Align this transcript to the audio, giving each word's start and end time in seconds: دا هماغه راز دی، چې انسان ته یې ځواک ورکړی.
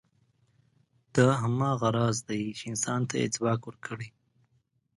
دا 1.15 1.27
هماغه 1.41 1.89
راز 1.97 2.17
دی، 2.29 2.43
چې 2.57 2.63
انسان 2.71 3.01
ته 3.09 3.13
یې 3.21 3.27
ځواک 3.35 3.61
ورکړی. 3.65 4.09